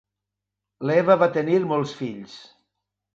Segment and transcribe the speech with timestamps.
[0.89, 2.39] L'Eva va tenir molts fills.